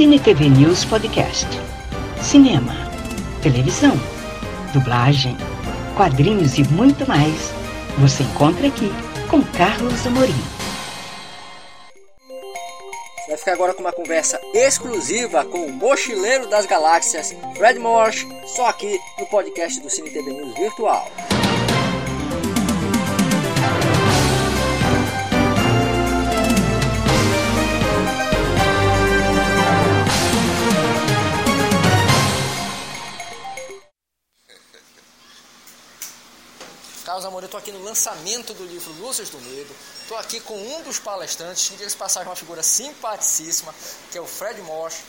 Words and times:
Cine 0.00 0.18
TV 0.18 0.48
News 0.48 0.82
Podcast. 0.86 1.46
Cinema, 2.22 2.72
televisão, 3.42 3.92
dublagem, 4.72 5.36
quadrinhos 5.94 6.56
e 6.56 6.64
muito 6.72 7.06
mais. 7.06 7.52
Você 7.98 8.22
encontra 8.22 8.68
aqui 8.68 8.90
com 9.28 9.42
Carlos 9.42 10.06
Amorim. 10.06 10.42
Vai 13.28 13.36
ficar 13.36 13.52
agora 13.52 13.74
com 13.74 13.82
uma 13.82 13.92
conversa 13.92 14.40
exclusiva 14.54 15.44
com 15.44 15.66
o 15.66 15.70
mochileiro 15.70 16.48
das 16.48 16.64
galáxias, 16.64 17.36
Fred 17.54 17.78
Morse, 17.78 18.26
só 18.56 18.68
aqui 18.68 18.98
no 19.18 19.26
podcast 19.26 19.82
do 19.82 19.90
Cine 19.90 20.08
TV 20.08 20.32
News 20.32 20.54
Virtual. 20.54 21.10
Carlos 37.20 37.26
Amor, 37.26 37.42
eu 37.42 37.46
estou 37.46 37.58
aqui 37.58 37.70
no 37.70 37.84
lançamento 37.84 38.54
do 38.54 38.64
livro 38.64 38.90
Luzes 38.94 39.28
do 39.28 39.38
Medo. 39.40 39.76
Estou 40.00 40.16
aqui 40.16 40.40
com 40.40 40.56
um 40.56 40.82
dos 40.82 40.98
palestrantes, 40.98 41.68
que 41.68 41.76
diga 41.76 41.90
passagem 41.90 42.26
uma 42.26 42.36
figura 42.36 42.62
simpaticíssima, 42.62 43.74
que 44.10 44.16
é 44.16 44.20
o 44.22 44.26
Fred 44.26 44.62
Morse, 44.62 45.02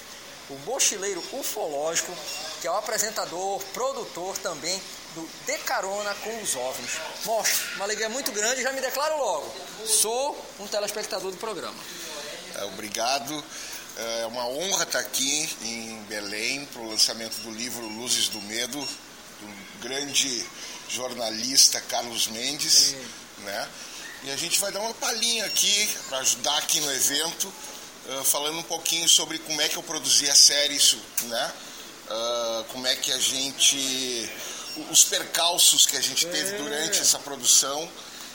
o 0.49 0.55
mochileiro 0.65 1.23
ufológico, 1.31 2.13
que 2.59 2.67
é 2.67 2.71
o 2.71 2.75
apresentador, 2.75 3.63
produtor 3.73 4.37
também 4.39 4.77
do 5.15 5.25
De 5.45 5.57
Carona 5.59 6.13
com 6.15 6.41
os 6.41 6.53
OVNIs. 6.53 6.91
Morse, 7.23 7.61
uma 7.75 7.85
alegria 7.85 8.09
muito 8.09 8.29
grande, 8.33 8.61
já 8.61 8.73
me 8.73 8.81
declaro 8.81 9.17
logo. 9.17 9.53
Sou 9.85 10.37
um 10.59 10.67
telespectador 10.67 11.31
do 11.31 11.37
programa. 11.37 11.81
É, 12.55 12.65
obrigado. 12.65 13.41
É 13.95 14.25
uma 14.25 14.45
honra 14.47 14.83
estar 14.83 14.99
aqui 14.99 15.49
em 15.61 16.03
Belém 16.09 16.65
para 16.65 16.81
o 16.81 16.89
lançamento 16.89 17.37
do 17.37 17.51
livro 17.51 17.87
Luzes 17.87 18.27
do 18.27 18.41
Medo, 18.41 18.85
do 19.41 19.79
grande 19.79 20.45
jornalista 20.89 21.81
Carlos 21.81 22.27
Mendes, 22.27 22.95
né? 23.39 23.69
E 24.23 24.31
a 24.31 24.35
gente 24.35 24.59
vai 24.59 24.71
dar 24.71 24.81
uma 24.81 24.93
palhinha 24.93 25.45
aqui 25.45 25.89
para 26.07 26.19
ajudar 26.19 26.57
aqui 26.57 26.79
no 26.79 26.91
evento, 26.93 27.47
uh, 27.47 28.23
falando 28.23 28.59
um 28.59 28.63
pouquinho 28.63 29.09
sobre 29.09 29.39
como 29.39 29.59
é 29.61 29.67
que 29.67 29.77
eu 29.77 29.83
produzi 29.83 30.29
a 30.29 30.35
série, 30.35 30.75
isso, 30.75 30.99
né? 31.23 31.53
Uh, 32.07 32.63
como 32.65 32.85
é 32.85 32.95
que 32.95 33.11
a 33.11 33.17
gente, 33.17 34.29
os 34.91 35.03
percalços 35.05 35.85
que 35.85 35.97
a 35.97 36.01
gente 36.01 36.27
teve 36.27 36.57
durante 36.57 36.99
essa 36.99 37.17
produção 37.19 37.89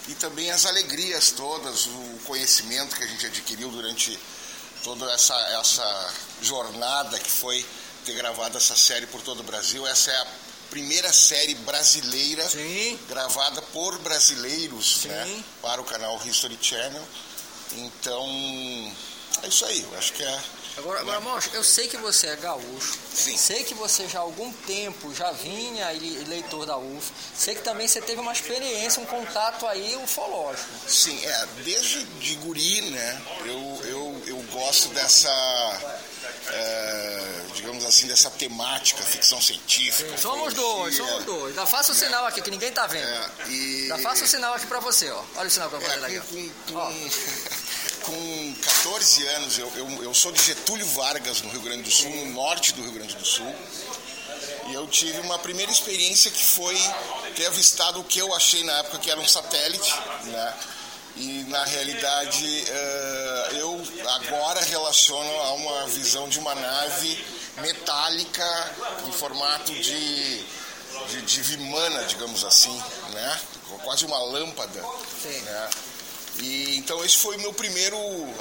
e 0.09 0.15
também 0.15 0.51
as 0.51 0.67
alegrias 0.67 1.31
todas, 1.31 1.87
o 1.87 2.21
conhecimento 2.25 2.97
que 2.97 3.05
a 3.05 3.07
gente 3.07 3.27
adquiriu 3.27 3.71
durante 3.71 4.19
toda 4.83 5.11
essa, 5.13 5.35
essa 5.61 6.15
jornada 6.43 7.19
que 7.19 7.31
foi 7.31 7.65
ter 8.05 8.15
gravado 8.15 8.57
essa 8.57 8.77
série 8.77 9.07
por 9.07 9.21
todo 9.21 9.41
o 9.41 9.43
Brasil. 9.43 9.87
Essa 9.87 10.11
é 10.11 10.17
a 10.17 10.27
primeira 10.71 11.13
série 11.13 11.55
brasileira 11.55 12.49
Sim. 12.49 12.99
gravada 13.09 13.63
por 13.63 13.99
brasileiros 13.99 15.05
né, 15.05 15.45
para 15.63 15.81
o 15.81 15.85
canal 15.85 16.21
History 16.25 16.59
Channel. 16.61 17.03
Então, 17.73 18.93
é 19.43 19.49
isso 19.49 19.65
aí. 19.65 19.83
Eu 19.83 19.99
acho 19.99 20.13
que 20.13 20.23
é. 20.23 20.41
Agora, 20.79 21.01
agora 21.01 21.21
Morse, 21.21 21.49
eu 21.55 21.65
sei 21.65 21.89
que 21.89 21.97
você 21.97 22.27
é 22.27 22.37
gaúcho. 22.37 22.99
Sim. 23.15 23.37
Sei 23.39 23.65
que 23.65 23.73
você 23.73 24.07
já 24.07 24.19
há 24.19 24.23
algum 24.23 24.53
tempo 24.53 25.15
já 25.15 25.33
vinha 25.33 25.91
e 25.95 26.25
leitor 26.25 26.67
da 26.67 26.77
UF. 26.77 27.11
Sei 27.35 27.55
que 27.55 27.63
também 27.63 27.89
você 27.89 28.01
teve 28.03 28.21
uma 28.21 28.33
experiência, 28.33 29.01
um 29.03 29.07
contato 29.07 29.67
aí 29.67 29.97
ufológico. 29.97 30.69
Sim, 30.87 31.19
é, 31.25 31.47
desde 31.65 32.05
de 32.05 32.35
guri, 32.37 32.83
né, 32.91 33.23
eu, 33.47 33.81
eu, 33.85 34.23
eu 34.27 34.37
gosto 34.53 34.91
dessa, 34.91 35.31
é, 36.51 37.36
digamos 37.67 37.85
assim, 37.85 38.07
dessa 38.07 38.31
temática, 38.31 39.03
ficção 39.03 39.41
científica. 39.41 40.17
Somos 40.17 40.55
dois, 40.55 40.97
somos 40.97 41.25
dois. 41.25 41.55
Já 41.55 41.67
faça 41.67 41.91
o 41.91 41.95
sinal 41.95 42.25
aqui 42.25 42.41
que 42.41 42.51
ninguém 42.51 42.71
tá 42.71 42.87
vendo. 42.87 43.05
É, 43.05 43.31
e, 43.49 43.89
Já 43.89 43.99
faça 43.99 44.25
o 44.25 44.29
sinal 44.29 44.55
aqui 44.55 44.67
pra 44.67 44.79
você, 44.79 45.11
ó. 45.11 45.23
Olha 45.37 45.49
o 45.49 45.51
sinal 45.51 45.69
que 45.69 45.75
eu 45.75 45.81
vou 45.81 45.91
fazer 45.91 46.17
É, 46.17 46.21
com, 46.21 46.51
com, 46.73 47.11
com 48.07 48.55
14 48.63 49.27
anos, 49.27 49.59
eu, 49.59 49.73
eu, 49.75 50.05
eu 50.05 50.15
sou 50.15 50.31
de 50.31 50.41
Getúlio 50.43 50.87
Vargas, 50.87 51.43
no 51.43 51.51
Rio 51.51 51.61
Grande 51.61 51.83
do 51.83 51.91
Sul, 51.91 52.11
no 52.11 52.27
norte 52.27 52.73
do 52.73 52.83
Rio 52.83 52.93
Grande 52.93 53.17
do 53.17 53.27
Sul. 53.27 53.53
E 54.69 54.75
eu 54.75 54.87
tive 54.87 55.19
uma 55.21 55.39
primeira 55.39 55.71
experiência 55.71 56.31
que 56.31 56.45
foi 56.45 56.77
ter 57.35 57.47
avistado 57.47 58.01
o 58.01 58.05
que 58.05 58.21
eu 58.21 58.33
achei 58.35 58.63
na 58.63 58.79
época 58.79 58.99
que 58.99 59.11
era 59.11 59.19
um 59.19 59.27
satélite, 59.27 59.93
né? 60.25 60.55
E 61.17 61.45
na 61.49 61.65
realidade 61.65 62.65
eh, 62.69 63.49
eu 63.55 63.83
agora 64.17 64.61
relaciono 64.63 65.31
a 65.41 65.53
uma 65.55 65.87
visão 65.87 66.29
de 66.29 66.39
uma 66.39 66.55
nave 66.55 67.25
metálica 67.59 68.75
em 69.07 69.13
formato 69.13 69.73
de, 69.73 70.39
de, 71.09 71.23
de 71.23 71.43
vimana, 71.43 72.05
digamos 72.05 72.45
assim, 72.45 72.77
né? 73.13 73.41
Quase 73.83 74.05
uma 74.05 74.19
lâmpada. 74.19 74.85
Sim. 75.23 75.41
Né? 75.41 75.71
E, 76.39 76.77
então 76.77 77.03
esse 77.05 77.17
foi 77.17 77.37
o 77.37 77.41
meu 77.41 77.53
primeiro 77.53 77.97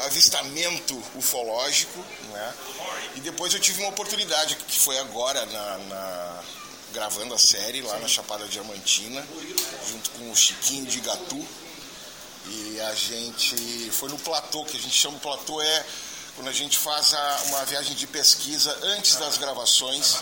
avistamento 0.05 1.01
ufológico, 1.15 1.97
né? 2.31 2.53
E 3.15 3.19
depois 3.21 3.53
eu 3.53 3.59
tive 3.59 3.79
uma 3.81 3.89
oportunidade 3.89 4.55
que 4.55 4.79
foi 4.79 4.97
agora 4.99 5.45
na, 5.45 5.77
na- 5.77 6.43
gravando 6.93 7.33
a 7.33 7.37
série 7.37 7.81
lá 7.81 7.97
na 7.99 8.07
Chapada 8.07 8.45
Diamantina, 8.47 9.25
junto 9.89 10.09
com 10.11 10.31
o 10.31 10.35
Chiquinho 10.35 10.85
de 10.85 10.99
Gatu. 11.01 11.45
E 12.47 12.79
a 12.81 12.93
gente 12.93 13.89
foi 13.91 14.07
no 14.09 14.19
platô, 14.19 14.63
que 14.65 14.77
a 14.77 14.79
gente 14.79 14.95
chama 14.95 15.15
de 15.15 15.21
platô 15.23 15.61
é 15.61 15.85
quando 16.35 16.49
a 16.49 16.53
gente 16.53 16.77
faz 16.77 17.13
a- 17.13 17.41
uma 17.47 17.65
viagem 17.65 17.95
de 17.95 18.05
pesquisa 18.07 18.77
antes 18.83 19.15
das 19.15 19.37
gravações, 19.37 20.17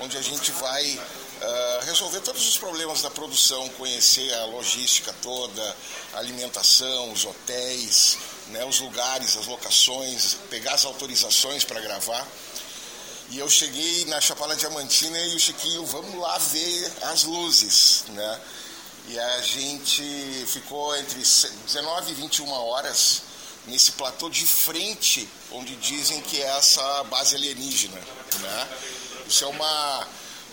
onde 0.00 0.16
a 0.16 0.22
gente 0.22 0.50
vai 0.52 1.00
ah, 1.40 1.80
resolver 1.84 2.20
todos 2.20 2.48
os 2.48 2.56
problemas 2.56 3.00
da 3.02 3.10
produção, 3.10 3.68
conhecer 3.70 4.34
a 4.34 4.44
logística 4.46 5.14
toda, 5.22 5.76
a 6.14 6.18
alimentação, 6.18 7.12
os 7.12 7.24
hotéis, 7.24 8.18
né, 8.48 8.64
os 8.64 8.80
lugares, 8.80 9.36
as 9.36 9.46
locações, 9.46 10.36
pegar 10.50 10.74
as 10.74 10.84
autorizações 10.84 11.62
para 11.64 11.80
gravar. 11.80 12.26
E 13.30 13.38
eu 13.38 13.48
cheguei 13.48 14.04
na 14.06 14.20
Chapada 14.20 14.56
Diamantina 14.56 15.16
e 15.16 15.36
o 15.36 15.38
Chiquinho, 15.38 15.86
vamos 15.86 16.18
lá 16.18 16.38
ver 16.38 16.92
as 17.02 17.22
luzes, 17.22 18.02
né? 18.08 18.40
E 19.06 19.16
a 19.18 19.40
gente 19.42 20.02
ficou 20.48 20.96
entre 20.96 21.20
19 21.20 22.10
e 22.10 22.14
21 22.14 22.50
horas 22.50 23.22
nesse 23.68 23.92
platô 23.92 24.28
de 24.28 24.44
frente, 24.44 25.28
onde 25.52 25.76
dizem 25.76 26.20
que 26.22 26.40
é 26.40 26.56
essa 26.56 27.04
base 27.04 27.36
alienígena, 27.36 28.00
né? 28.40 28.68
Isso 29.28 29.44
é 29.44 29.48
uma... 29.48 30.08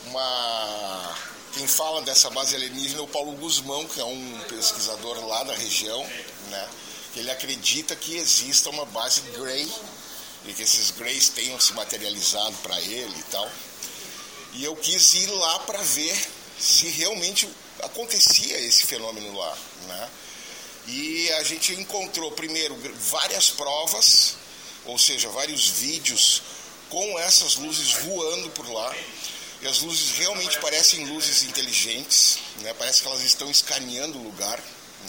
uma... 0.07 1.15
Quem 1.53 1.67
fala 1.67 2.01
dessa 2.01 2.29
base 2.29 2.55
alienígena 2.55 2.99
é 2.99 3.03
o 3.03 3.07
Paulo 3.07 3.31
Guzmão, 3.33 3.85
que 3.87 3.99
é 3.99 4.05
um 4.05 4.39
pesquisador 4.49 5.25
lá 5.25 5.43
da 5.43 5.53
região, 5.53 6.05
né? 6.49 6.69
Ele 7.15 7.31
acredita 7.31 7.95
que 7.95 8.17
exista 8.17 8.69
uma 8.69 8.85
base 8.85 9.21
Grey 9.37 9.71
e 10.45 10.53
que 10.53 10.63
esses 10.63 10.91
Greys 10.91 11.29
tenham 11.29 11.59
se 11.59 11.73
materializado 11.73 12.55
para 12.57 12.79
ele 12.81 13.17
e 13.17 13.23
tal. 13.31 13.49
E 14.53 14.63
eu 14.63 14.75
quis 14.75 15.13
ir 15.13 15.27
lá 15.27 15.59
para 15.59 15.81
ver 15.81 16.15
se 16.59 16.87
realmente 16.89 17.47
acontecia 17.83 18.59
esse 18.59 18.85
fenômeno 18.85 19.37
lá, 19.37 19.57
né? 19.87 20.09
E 20.87 21.31
a 21.33 21.43
gente 21.43 21.73
encontrou 21.73 22.31
primeiro 22.31 22.77
várias 23.09 23.49
provas, 23.49 24.35
ou 24.85 24.99
seja, 24.99 25.29
vários 25.29 25.67
vídeos 25.69 26.41
com 26.89 27.19
essas 27.19 27.55
luzes 27.55 27.93
voando 27.93 28.49
por 28.51 28.69
lá. 28.69 28.95
E 29.61 29.67
as 29.67 29.79
luzes 29.79 30.11
realmente 30.17 30.59
parecem 30.59 31.05
luzes 31.05 31.43
inteligentes, 31.43 32.39
né? 32.61 32.73
Parece 32.73 33.01
que 33.01 33.07
elas 33.07 33.23
estão 33.23 33.49
escaneando 33.49 34.19
o 34.19 34.23
lugar, 34.23 34.59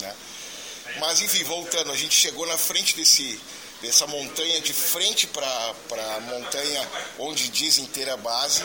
né? 0.01 0.15
Mas 0.99 1.21
enfim, 1.21 1.45
voltando, 1.45 1.93
a 1.93 1.97
gente 1.97 2.15
chegou 2.15 2.47
na 2.47 2.57
frente 2.57 2.97
desse, 2.97 3.39
dessa 3.83 4.07
montanha, 4.07 4.61
de 4.63 4.73
frente 4.73 5.27
para 5.27 5.75
a 6.17 6.21
montanha 6.21 6.91
onde 7.19 7.49
dizem 7.49 7.85
ter 7.87 8.09
a 8.09 8.17
base, 8.17 8.65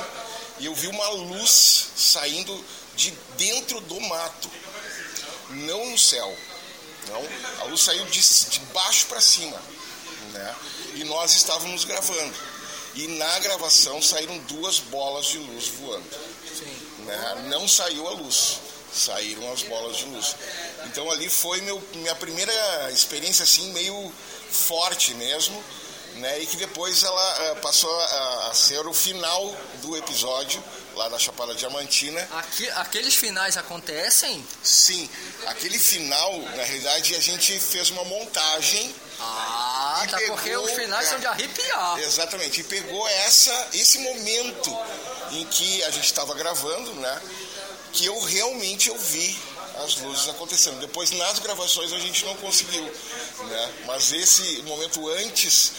e 0.59 0.65
eu 0.65 0.75
vi 0.75 0.87
uma 0.87 1.09
luz 1.09 1.87
saindo 1.95 2.65
de 2.95 3.11
dentro 3.37 3.81
do 3.81 3.99
mato, 4.01 4.49
não 5.49 5.89
no 5.89 5.97
céu. 5.97 6.37
Não, 7.07 7.23
a 7.61 7.63
luz 7.65 7.81
saiu 7.81 8.05
de, 8.05 8.19
de 8.21 8.59
baixo 8.73 9.07
para 9.07 9.21
cima, 9.21 9.59
né? 10.33 10.55
E 10.95 11.03
nós 11.03 11.35
estávamos 11.35 11.83
gravando. 11.83 12.33
E 12.93 13.07
na 13.07 13.39
gravação 13.39 14.01
saíram 14.01 14.37
duas 14.39 14.79
bolas 14.79 15.27
de 15.27 15.37
luz 15.37 15.69
voando. 15.69 16.05
Né? 16.99 17.45
Não 17.47 17.67
saiu 17.67 18.07
a 18.07 18.11
luz, 18.11 18.59
saíram 18.93 19.51
as 19.51 19.63
bolas 19.63 19.97
de 19.97 20.05
luz. 20.05 20.35
Então 20.85 21.09
ali 21.09 21.29
foi 21.29 21.61
meu, 21.61 21.81
minha 21.93 22.15
primeira 22.15 22.91
experiência 22.91 23.43
assim 23.43 23.71
meio 23.71 24.11
forte 24.51 25.13
mesmo, 25.13 25.63
né? 26.15 26.41
E 26.41 26.45
que 26.45 26.57
depois 26.57 27.03
ela 27.03 27.37
eh, 27.39 27.55
passou 27.55 27.89
a, 27.99 28.49
a 28.49 28.53
ser 28.53 28.85
o 28.85 28.93
final 28.93 29.55
do 29.81 29.95
episódio 29.95 30.61
lá 30.95 31.09
da 31.09 31.17
Chapada 31.17 31.53
Diamantina. 31.55 32.27
Aqui, 32.31 32.69
aqueles 32.71 33.15
finais 33.15 33.57
acontecem? 33.57 34.45
Sim, 34.63 35.09
aquele 35.47 35.79
final, 35.79 36.39
na 36.55 36.63
realidade, 36.63 37.15
a 37.15 37.19
gente 37.19 37.59
fez 37.59 37.89
uma 37.89 38.03
montagem 38.05 38.93
Ah, 39.19 40.05
tá 40.09 40.17
pegou, 40.17 40.35
porque 40.35 40.55
os 40.57 40.71
finais 40.71 41.07
é, 41.07 41.09
são 41.11 41.19
de 41.19 41.27
arrepiar. 41.27 41.99
Exatamente, 41.99 42.61
e 42.61 42.63
pegou 42.63 43.07
essa, 43.07 43.69
esse 43.73 43.99
momento 43.99 44.77
em 45.31 45.45
que 45.45 45.83
a 45.83 45.91
gente 45.91 46.05
estava 46.05 46.33
gravando, 46.33 46.93
né? 46.95 47.21
Que 47.93 48.05
eu 48.05 48.19
realmente 48.21 48.89
ouvi 48.89 49.37
as 49.83 49.95
luzes 49.97 50.27
acontecendo. 50.29 50.79
Depois 50.79 51.11
nas 51.11 51.39
gravações 51.39 51.91
a 51.93 51.99
gente 51.99 52.25
não 52.25 52.35
conseguiu, 52.37 52.83
né? 53.47 53.73
Mas 53.85 54.11
esse 54.11 54.61
momento 54.63 55.07
antes 55.09 55.71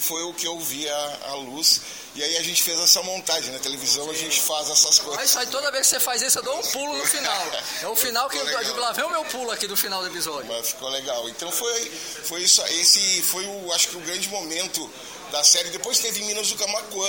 foi 0.00 0.22
o 0.24 0.34
que 0.34 0.46
eu 0.46 0.58
vi 0.58 0.88
a, 0.88 1.18
a 1.28 1.34
luz. 1.34 1.80
E 2.14 2.22
aí 2.22 2.36
a 2.38 2.42
gente 2.42 2.62
fez 2.62 2.78
essa 2.80 3.02
montagem. 3.02 3.52
Na 3.52 3.58
televisão 3.58 4.04
Sim. 4.04 4.10
a 4.10 4.14
gente 4.14 4.40
faz 4.40 4.70
essas 4.70 4.98
coisas. 4.98 5.16
Mas 5.16 5.36
aí 5.36 5.46
toda 5.46 5.70
vez 5.70 5.86
que 5.86 5.90
você 5.90 6.00
faz 6.00 6.22
isso, 6.22 6.38
eu 6.38 6.42
dou 6.42 6.58
um 6.58 6.62
pulo 6.62 6.96
no 6.96 7.06
final. 7.06 7.46
É 7.82 7.86
o 7.88 7.94
final 7.94 8.28
que 8.28 8.36
eu 8.38 8.64
digo, 8.64 8.80
lá 8.80 8.92
vem 8.92 9.04
o 9.04 9.10
meu 9.10 9.24
pulo 9.26 9.50
aqui 9.50 9.66
do 9.66 9.76
final 9.76 10.00
do 10.00 10.08
episódio. 10.08 10.46
Mas 10.48 10.68
ficou 10.68 10.88
legal. 10.88 11.28
Então 11.28 11.50
foi, 11.52 11.90
foi 12.24 12.42
isso. 12.42 12.62
Esse 12.62 13.22
foi 13.22 13.44
o, 13.44 13.72
acho 13.72 13.88
que 13.88 13.96
o 13.96 14.00
grande 14.00 14.28
momento 14.28 14.90
da 15.30 15.44
série. 15.44 15.70
Depois 15.70 15.98
teve 15.98 16.24
Minas 16.24 16.48
do 16.48 16.56
Camacuã. 16.56 17.08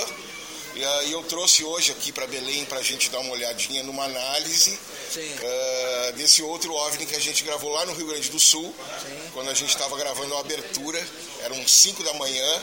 E 0.78 0.84
uh, 0.84 1.10
eu 1.10 1.24
trouxe 1.24 1.64
hoje 1.64 1.90
aqui 1.90 2.12
para 2.12 2.24
Belém 2.28 2.64
para 2.64 2.78
a 2.78 2.82
gente 2.84 3.10
dar 3.10 3.18
uma 3.18 3.32
olhadinha 3.32 3.82
numa 3.82 4.04
análise 4.04 4.78
uh, 4.78 6.12
desse 6.12 6.40
outro 6.40 6.72
OVNI 6.72 7.04
que 7.04 7.16
a 7.16 7.20
gente 7.20 7.42
gravou 7.42 7.72
lá 7.72 7.84
no 7.84 7.94
Rio 7.94 8.06
Grande 8.06 8.30
do 8.30 8.38
Sul, 8.38 8.72
Sim. 9.04 9.30
quando 9.32 9.50
a 9.50 9.54
gente 9.54 9.70
estava 9.70 9.96
gravando 9.96 10.36
a 10.36 10.38
abertura, 10.38 11.04
eram 11.40 11.66
5 11.66 12.04
da 12.04 12.12
manhã, 12.14 12.62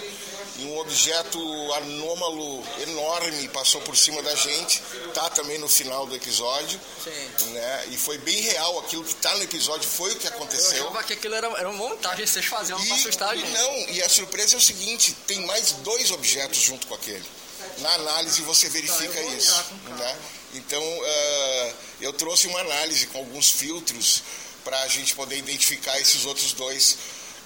e 0.59 0.63
um 0.63 0.77
objeto 0.79 1.73
anômalo 1.73 2.63
enorme 2.83 3.50
passou 3.50 3.81
por 3.81 3.97
cima 3.97 4.21
da 4.21 4.33
gente, 4.33 4.81
tá 5.13 5.29
também 5.31 5.57
no 5.57 5.67
final 5.67 6.06
do 6.06 6.15
episódio, 6.15 6.79
Sim. 7.03 7.50
né? 7.50 7.88
E 7.91 7.97
foi 7.97 8.17
bem 8.19 8.39
real 8.39 8.79
aquilo 8.79 9.03
que 9.03 9.15
tá 9.15 9.35
no 9.35 9.44
episódio, 9.44 9.89
foi 9.89 10.13
o 10.13 10.15
que 10.15 10.27
aconteceu. 10.29 10.77
Eu 10.77 10.88
achava 10.88 11.03
que 11.03 11.12
aquilo 11.12 11.35
era, 11.35 11.47
era 11.47 11.69
uma 11.69 11.89
montagem, 11.89 12.25
vocês 12.25 12.45
faziam 12.45 12.81
para 12.81 12.95
assustar 12.95 13.31
a 13.31 13.35
gente. 13.35 13.51
Não, 13.51 13.89
e 13.89 14.01
a 14.01 14.07
surpresa 14.07 14.56
é 14.56 14.57
o 14.57 14.62
seguinte, 14.62 15.13
tem 15.27 15.45
mais 15.45 15.73
dois 15.83 16.12
objetos 16.12 16.59
junto 16.59 16.88
com 16.88 16.95
aquele. 16.95 17.25
Na 17.80 17.94
análise 17.94 18.42
você 18.42 18.69
verifica 18.69 19.13
tá, 19.13 19.36
isso. 19.36 19.63
Né? 19.98 20.18
Então, 20.54 20.81
uh, 20.81 21.74
eu 22.00 22.13
trouxe 22.13 22.48
uma 22.48 22.60
análise 22.60 23.07
com 23.07 23.18
alguns 23.19 23.51
filtros 23.51 24.24
para 24.63 24.81
a 24.81 24.88
gente 24.88 25.13
poder 25.16 25.38
identificar 25.38 26.00
esses 26.00 26.25
outros 26.25 26.54
dois 26.54 26.98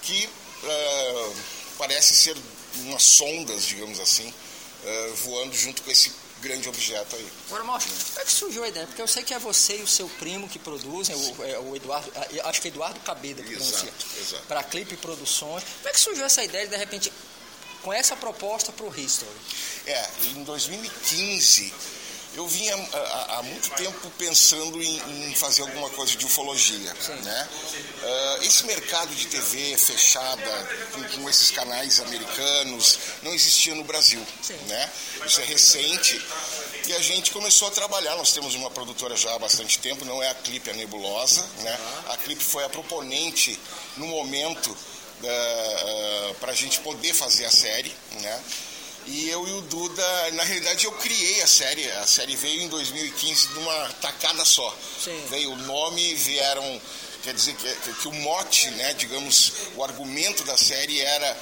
que 0.02 0.28
uh, 0.62 1.36
parece 1.76 2.14
ser 2.14 2.36
umas 2.76 3.02
sondas, 3.02 3.66
digamos 3.66 3.98
assim, 3.98 4.28
uh, 4.28 5.14
voando 5.16 5.56
junto 5.56 5.82
com 5.82 5.90
esse 5.90 6.12
grande 6.40 6.68
objeto 6.68 7.16
aí. 7.16 7.28
Agora, 7.48 7.64
Márcio, 7.64 7.90
como 7.90 8.20
é 8.20 8.24
que 8.24 8.32
surgiu 8.32 8.64
a 8.64 8.68
ideia? 8.68 8.86
Porque 8.86 9.02
eu 9.02 9.08
sei 9.08 9.22
que 9.22 9.34
é 9.34 9.38
você 9.38 9.76
e 9.76 9.82
o 9.82 9.86
seu 9.86 10.08
primo 10.08 10.48
que 10.48 10.58
produzem, 10.58 11.14
o, 11.14 11.44
é, 11.44 11.58
o 11.58 11.76
Eduardo, 11.76 12.10
acho 12.44 12.62
que 12.62 12.68
é 12.68 12.70
Eduardo 12.70 12.98
Cabeda 13.00 13.42
que 13.42 13.50
pronuncia, 13.50 13.92
para 14.48 14.62
Clipe 14.62 14.96
Produções. 14.96 15.62
Como 15.62 15.88
é 15.88 15.92
que 15.92 16.00
surgiu 16.00 16.24
essa 16.24 16.42
ideia 16.42 16.64
de, 16.64 16.70
de 16.70 16.76
repente, 16.78 17.12
com 17.82 17.92
essa 17.92 18.16
proposta 18.16 18.72
para 18.72 18.86
o 18.86 19.00
History? 19.00 19.30
É, 19.86 20.08
em 20.34 20.44
2015 20.44 21.72
eu 22.34 22.46
vinha 22.46 22.76
há, 22.76 23.38
há 23.38 23.42
muito 23.42 23.70
tempo 23.70 24.10
pensando 24.16 24.80
em, 24.80 25.30
em, 25.30 25.34
fazer 25.34 25.62
alguma 25.62 25.90
coisa 25.90 26.16
de 26.16 26.24
ufologia. 26.24 26.94
Né? 27.24 27.48
Uh, 28.02 28.42
esse 28.44 28.64
mercado 28.66 29.12
de 29.14 29.26
TV 29.26 29.76
fechada, 29.76 30.68
com, 30.92 31.02
com, 31.02 31.28
esses 31.28 31.50
canais 31.50 31.98
americanos, 31.98 32.98
não 33.22 33.34
existia 33.34 33.74
no 33.74 33.82
Brasil. 33.82 34.24
Né? 34.68 34.90
Isso 35.26 35.40
é 35.40 35.44
recente 35.44 36.24
e 36.86 36.92
a 36.94 37.00
gente 37.00 37.32
começou 37.32 37.66
a 37.66 37.70
trabalhar. 37.72 38.16
Nós 38.16 38.32
temos 38.32 38.54
uma 38.54 38.70
produtora 38.70 39.16
já 39.16 39.34
há 39.34 39.38
bastante 39.38 39.80
tempo, 39.80 40.04
não 40.04 40.22
é 40.22 40.30
a 40.30 40.34
Clipe, 40.34 40.70
a 40.70 40.74
Nebulosa. 40.74 41.44
Né? 41.58 41.78
A 42.10 42.16
Clipe 42.16 42.44
foi 42.44 42.64
a 42.64 42.68
proponente 42.68 43.58
no 43.96 44.06
momento 44.06 44.70
uh, 44.70 46.30
uh, 46.30 46.34
para 46.34 46.52
a 46.52 46.54
gente 46.54 46.78
poder 46.80 47.12
fazer 47.12 47.44
a 47.44 47.50
série. 47.50 47.92
Né? 48.20 48.42
E 49.06 49.28
eu 49.28 49.46
e 49.48 49.52
o 49.52 49.60
Duda, 49.62 50.30
na 50.32 50.44
realidade 50.44 50.84
eu 50.84 50.92
criei 50.92 51.42
a 51.42 51.46
série. 51.46 51.90
A 51.92 52.06
série 52.06 52.36
veio 52.36 52.62
em 52.62 52.68
2015 52.68 53.48
de 53.48 53.58
uma 53.58 53.88
tacada 54.00 54.44
só. 54.44 54.76
Sim. 55.02 55.24
Veio 55.28 55.52
o 55.52 55.56
nome, 55.56 56.14
vieram. 56.14 56.80
Quer 57.22 57.34
dizer 57.34 57.54
que, 57.54 57.92
que, 57.94 58.08
o 58.08 58.12
mote, 58.12 58.70
né, 58.70 58.94
digamos, 58.94 59.52
o 59.76 59.84
argumento 59.84 60.42
da 60.44 60.56
série 60.56 61.00
era, 61.00 61.36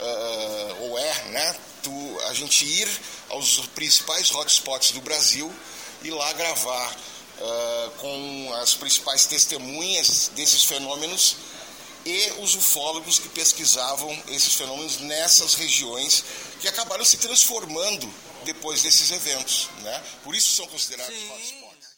uh, 0.00 0.82
ou 0.84 0.98
é, 0.98 1.24
né, 1.30 1.56
tu, 1.82 2.20
a 2.28 2.34
gente 2.34 2.64
ir 2.64 2.88
aos 3.30 3.58
principais 3.74 4.32
hotspots 4.32 4.92
do 4.92 5.00
Brasil 5.00 5.52
e 6.04 6.10
lá 6.10 6.32
gravar 6.34 6.96
uh, 7.40 7.90
com 7.98 8.54
as 8.62 8.74
principais 8.74 9.26
testemunhas 9.26 10.30
desses 10.36 10.62
fenômenos 10.62 11.36
e 12.06 12.32
os 12.42 12.54
ufólogos 12.54 13.18
que 13.18 13.28
pesquisavam 13.30 14.10
esses 14.28 14.54
fenômenos 14.54 15.00
nessas 15.00 15.54
regiões 15.54 16.24
que 16.60 16.68
acabaram 16.68 17.04
se 17.04 17.16
transformando 17.16 18.08
depois 18.44 18.82
desses 18.82 19.10
eventos, 19.10 19.70
né? 19.82 20.02
Por 20.22 20.34
isso 20.34 20.54
são 20.54 20.66
considerados 20.66 21.14
Sim. 21.14 21.30
hotspots. 21.30 21.94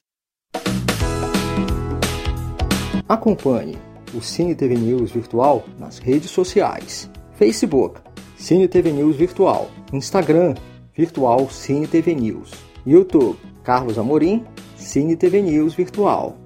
Acompanhe 3.09 3.79
o 4.15 4.23
Cine 4.23 4.55
TV 4.55 4.77
News 4.77 5.11
Virtual 5.11 5.65
nas 5.79 5.99
redes 5.99 6.31
sociais: 6.31 7.11
Facebook, 7.37 8.01
Cine 8.39 8.69
TV 8.69 8.93
News 8.93 9.17
Virtual, 9.17 9.71
Instagram, 9.93 10.55
Virtual 10.97 11.51
Cine 11.51 11.87
TV 11.87 12.15
News, 12.15 12.51
YouTube, 12.87 13.39
Carlos 13.65 13.99
Amorim, 13.99 14.47
Cine 14.77 15.17
TV 15.17 15.43
News 15.43 15.75
Virtual 15.75 16.46